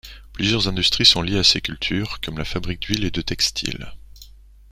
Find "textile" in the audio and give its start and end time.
3.21-3.93